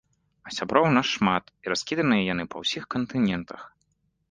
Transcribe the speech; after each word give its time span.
А 0.45 0.53
сяброў 0.57 0.85
у 0.87 0.93
нас 0.97 1.07
шмат, 1.17 1.43
і 1.67 1.73
раскіданыя 1.73 2.25
яны 2.33 2.43
па 2.55 2.65
ўсіх 2.65 2.83
кантынентах. 2.99 3.71